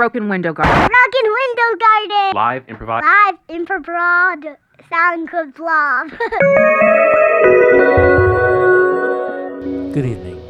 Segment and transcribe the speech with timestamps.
[0.00, 0.74] Broken Window Garden.
[0.74, 2.34] Broken Window Garden.
[2.34, 3.04] Live improvised.
[3.04, 4.56] Live improvised
[4.88, 5.54] sound good
[9.92, 10.42] good evening.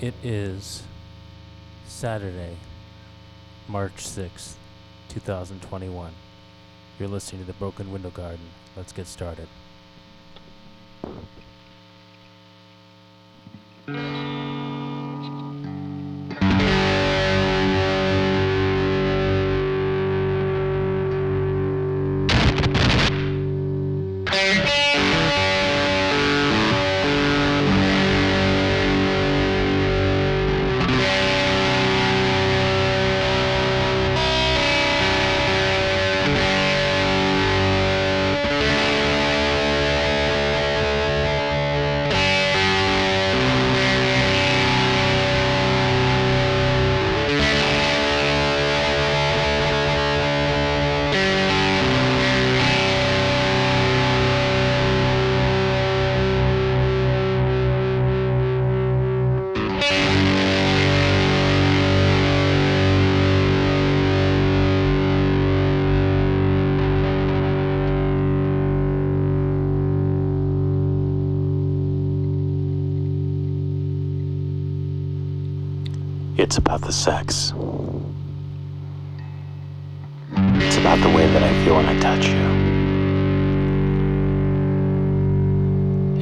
[0.00, 0.84] It is
[1.84, 2.56] Saturday,
[3.66, 4.54] March 6th,
[5.08, 6.12] 2021.
[7.00, 8.50] You're listening to The Broken Window Garden.
[8.76, 9.48] Let's get started.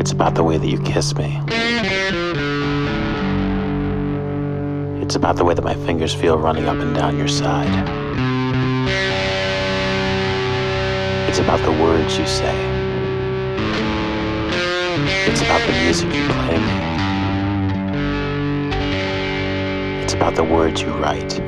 [0.01, 1.39] It's about the way that you kiss me.
[5.03, 7.69] It's about the way that my fingers feel running up and down your side.
[11.29, 12.57] It's about the words you say.
[15.29, 16.77] It's about the music you play me.
[20.03, 21.39] It's about the words you write.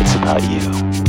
[0.00, 1.01] It's about you.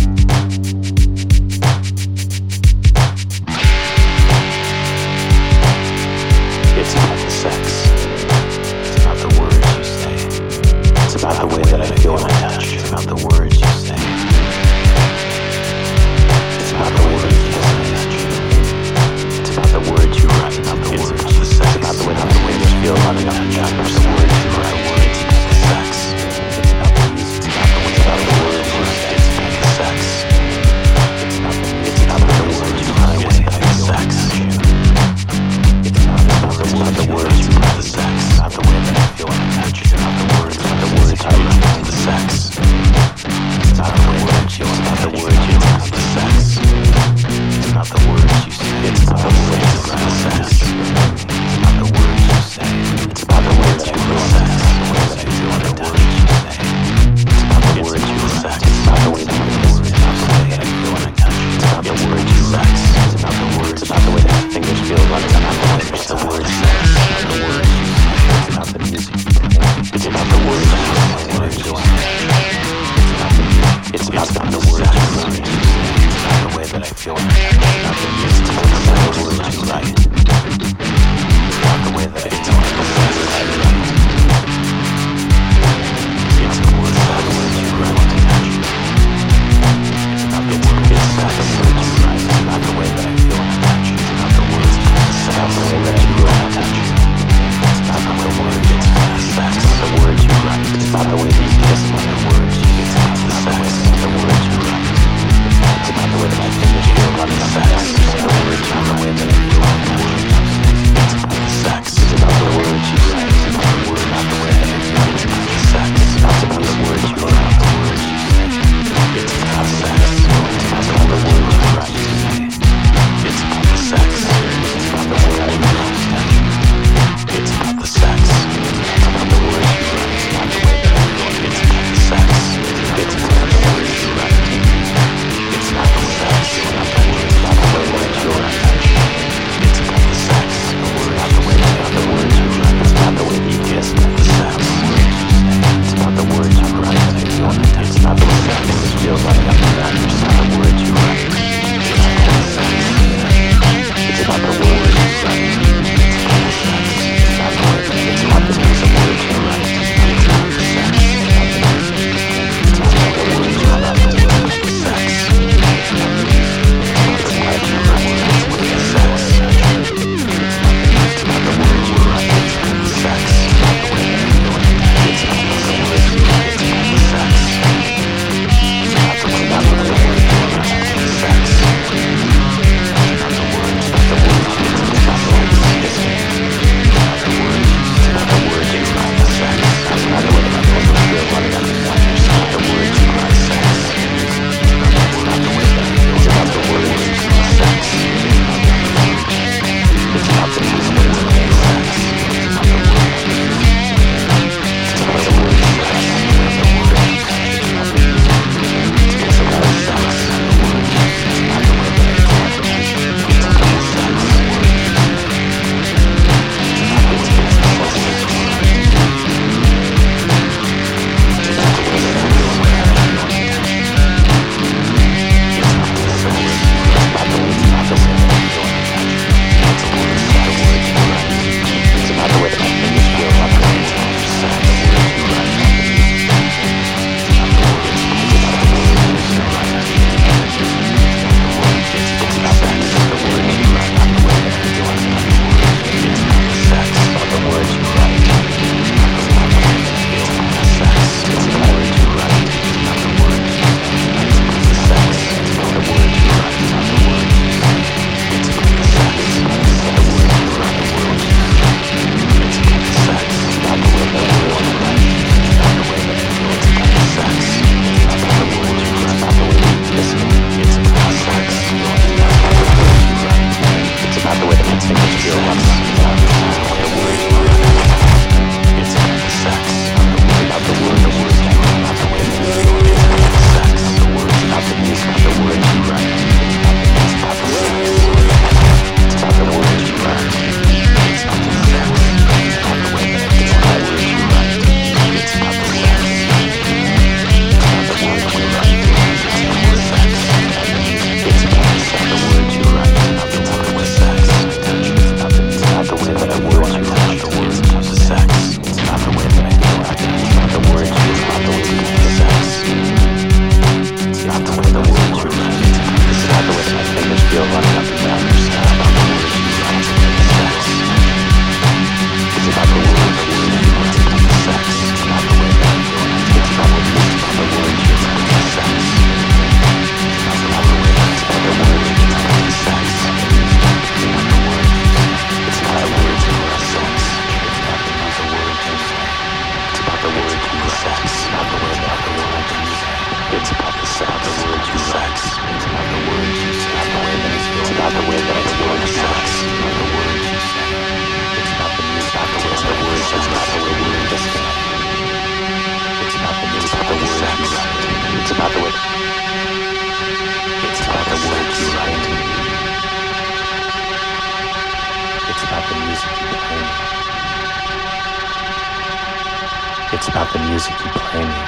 [370.06, 371.44] It's about the music you play me.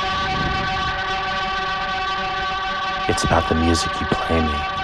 [3.09, 4.74] It's about the music you play me.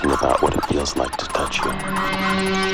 [0.00, 2.69] something about what it feels like to touch you.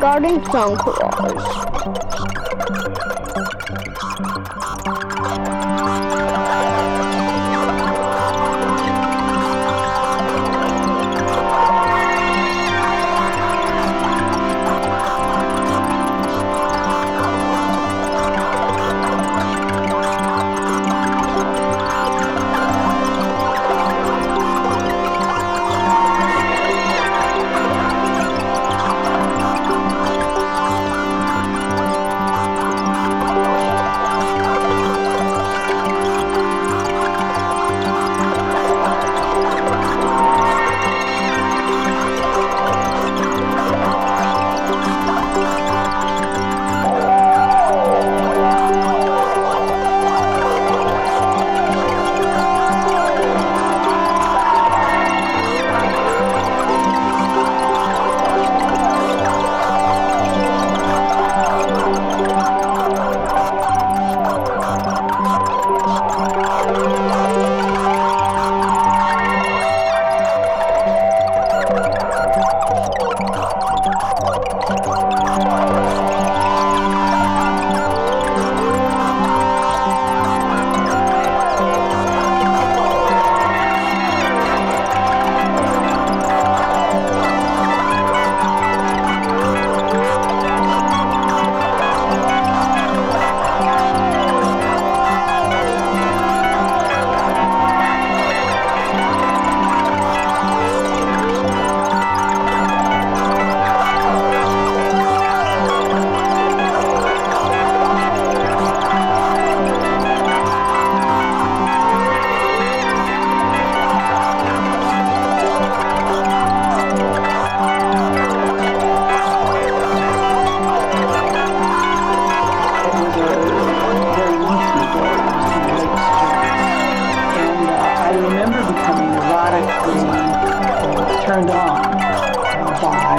[0.00, 2.27] Garden Conquerors.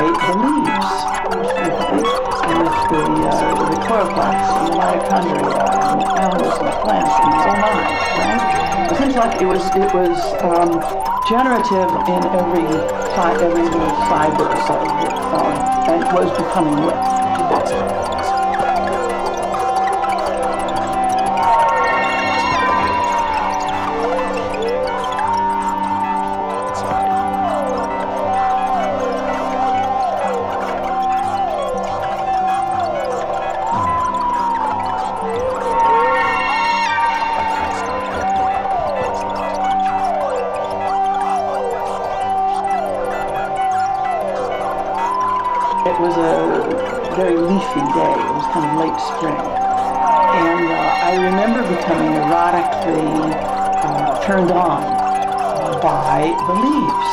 [0.08, 0.92] the leaves
[1.36, 5.52] with the, uh, the chloroplasts and the mitochondria
[5.92, 7.84] and the animals and the plants and so on,
[8.18, 8.92] right?
[8.92, 10.80] It seems like it was, it was um,
[11.28, 12.66] generative in every,
[13.14, 15.54] fi- every little fiber of it, um,
[15.90, 17.29] and it was becoming rich.
[48.40, 49.36] Was kind of late spring.
[49.36, 54.80] And uh, I remember becoming erotically uh, turned on
[55.84, 57.12] by the leaves.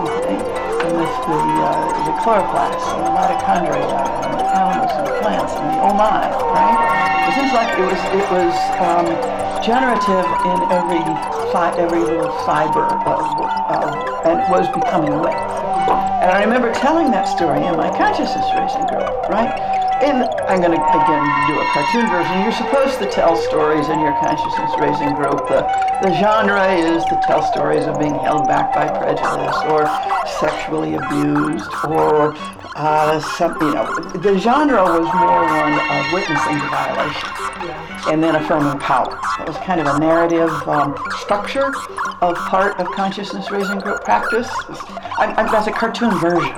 [0.00, 0.40] Okay?
[0.80, 1.76] And the, the, uh,
[2.08, 6.24] the chloroplasts and the mitochondria and the animals and the plants and the oh my,
[6.24, 6.78] right?
[7.28, 9.06] It seems like it was, it was um,
[9.60, 11.04] generative in every,
[11.52, 13.20] fi- every little fiber of,
[13.76, 15.36] of, and was becoming wet.
[16.26, 19.54] And I remember telling that story in my consciousness raising group, right?
[20.02, 22.40] And I'm going to again do a cartoon version.
[22.42, 25.48] You're supposed to tell stories in your consciousness raising group.
[25.48, 25.66] The,
[26.02, 29.90] the genre is to tell stories of being held back by prejudice or
[30.38, 32.34] sexually abused or
[32.76, 33.90] uh, some, you know,
[34.22, 37.28] the genre was more one of witnessing the violation
[38.12, 39.18] and then affirming power.
[39.38, 41.72] That was kind of a narrative um, structure
[42.22, 44.48] of part of consciousness raising group practice.
[45.18, 46.54] I, I, that's a cartoon version,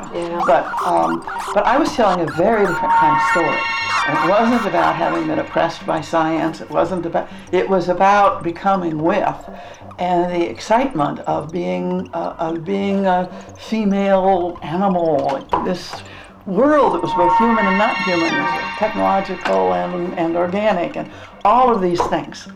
[0.46, 1.20] but um,
[1.54, 3.58] but I was telling a very different kind of story.
[4.06, 6.60] And it wasn't about having been oppressed by science.
[6.60, 7.28] It wasn't about.
[7.52, 9.50] It was about becoming with,
[9.98, 15.46] and the excitement of being uh, of being a female animal.
[15.64, 16.02] This
[16.46, 18.32] world that was both human and not human,
[18.78, 21.10] technological and, and organic, and
[21.44, 22.48] all of these things.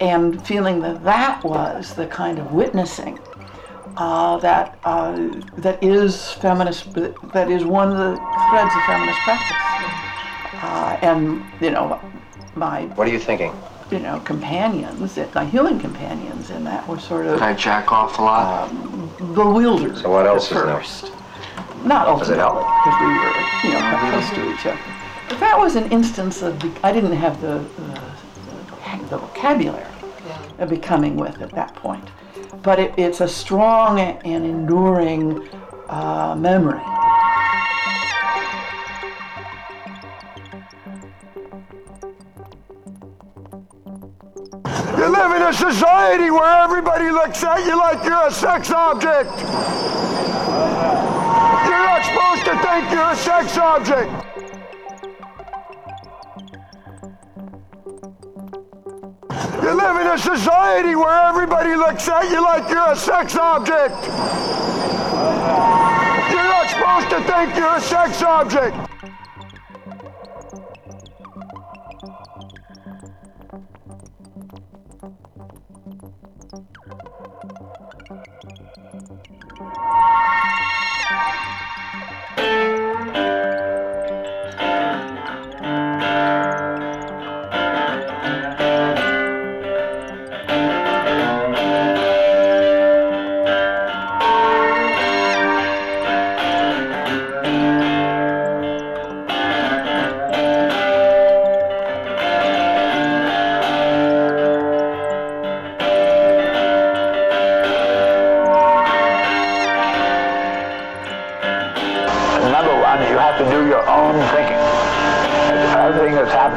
[0.00, 3.18] And feeling that that was the kind of witnessing
[3.98, 5.12] uh, that uh,
[5.58, 8.16] that is feminist, that is one of the
[8.50, 9.56] threads of feminist practice.
[10.62, 12.00] Uh, and you know,
[12.54, 13.52] my What are you thinking?
[13.90, 18.22] you know companions, my human companions, in that were sort of I jack off a
[18.22, 18.70] lot.
[19.34, 20.70] bewildered So what else at is new?
[20.72, 21.12] first.
[21.84, 22.84] Not Does it ultimately, help?
[22.84, 23.34] because we were,
[23.64, 24.80] you know, quite close to each other.
[25.28, 29.84] But that was an instance of, the, I didn't have the, the, the vocabulary
[30.58, 32.04] of becoming with at that point.
[32.62, 35.48] But it, it's a strong and enduring
[35.88, 36.80] uh, memory.
[44.96, 49.30] You live in a society where everybody looks at you like you're a sex object.
[51.68, 54.27] You're not supposed to think you're a sex object.
[59.68, 63.94] You live in a society where everybody looks at you like you're a sex object.
[66.32, 68.74] You're not supposed to think you're a sex object.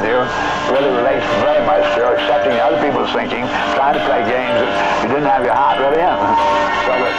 [0.00, 3.44] Really relates very much to accepting other people's thinking,
[3.76, 6.16] trying to play games that you didn't have your heart really in.
[6.82, 7.14] So that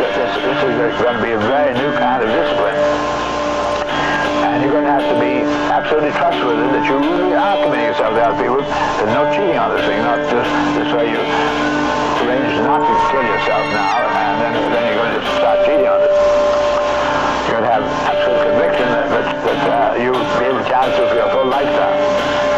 [0.00, 2.78] this, this is going to be a very new kind of discipline.
[4.46, 8.14] And you're going to have to be absolutely trustworthy that you really are committing yourself
[8.16, 8.64] to other people.
[8.64, 10.48] There's no cheating on this thing, not just
[10.78, 15.24] this way you arrange not to kill yourself now, and then, then you're going to
[15.36, 16.14] start cheating on it
[17.44, 18.23] you're going to have
[19.54, 22.53] that, that, that you'll be able to carry through for your full lifetime.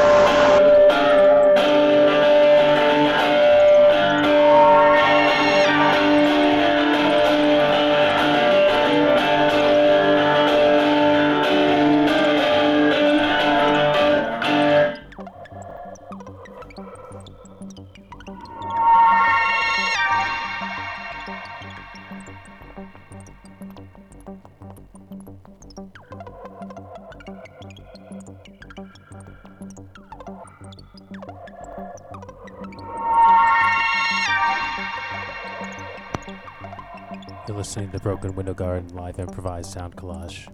[37.67, 40.47] Listening to Broken Window Garden live improvised sound collage.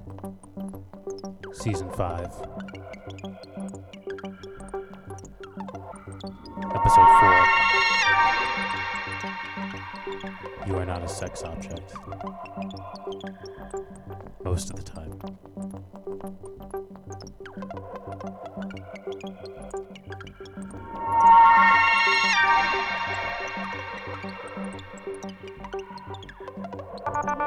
[1.53, 2.20] Season 5.
[6.75, 7.46] Episode 4.
[10.66, 11.92] You are not a sex object.
[14.42, 15.20] Most of the time.
[27.35, 27.38] All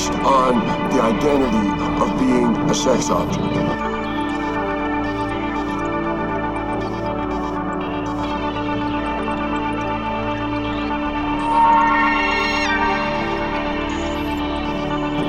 [0.00, 0.54] based on
[0.90, 1.68] the identity
[2.02, 3.44] of being a sex object.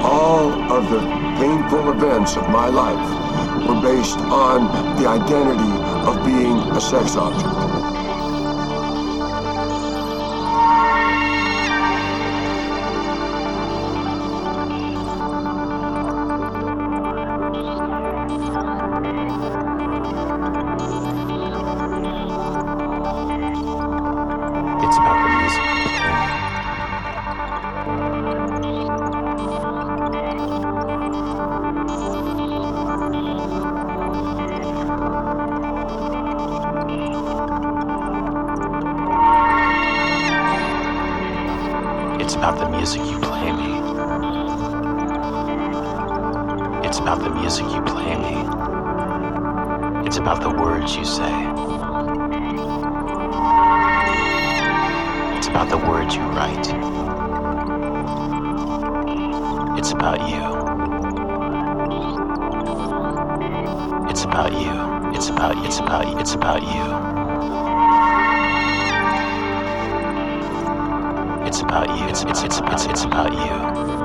[0.03, 0.99] All of the
[1.37, 5.73] painful events of my life were based on the identity
[6.09, 7.80] of being a sex object.
[55.51, 56.65] About the words you write.
[59.77, 60.43] It's about you.
[64.09, 65.11] It's about you.
[65.13, 66.85] It's about it's about it's about you.
[71.45, 72.07] It's about you.
[72.07, 74.00] It's it's it's it's, it's about you.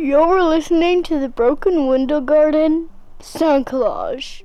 [0.00, 4.44] You're listening to the Broken Window Garden sound collage.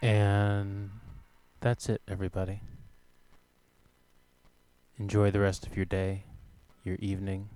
[0.00, 0.90] And
[1.60, 2.60] that's it, everybody.
[5.00, 6.26] Enjoy the rest of your day,
[6.84, 7.48] your evening.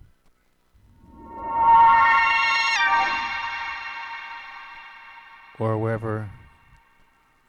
[5.59, 6.29] or wherever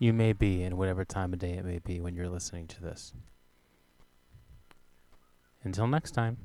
[0.03, 2.81] you may be in whatever time of day it may be when you're listening to
[2.81, 3.13] this.
[5.63, 6.35] Until next time.